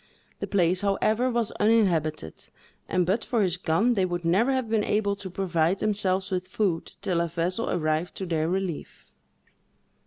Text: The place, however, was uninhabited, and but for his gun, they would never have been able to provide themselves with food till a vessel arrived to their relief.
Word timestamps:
The 0.39 0.47
place, 0.47 0.81
however, 0.81 1.29
was 1.29 1.51
uninhabited, 1.59 2.49
and 2.89 3.05
but 3.05 3.23
for 3.23 3.43
his 3.43 3.55
gun, 3.57 3.93
they 3.93 4.03
would 4.03 4.25
never 4.25 4.51
have 4.51 4.67
been 4.67 4.83
able 4.83 5.15
to 5.17 5.29
provide 5.29 5.77
themselves 5.77 6.31
with 6.31 6.47
food 6.47 6.93
till 7.03 7.21
a 7.21 7.27
vessel 7.27 7.69
arrived 7.69 8.15
to 8.15 8.25
their 8.25 8.49
relief. 8.49 9.05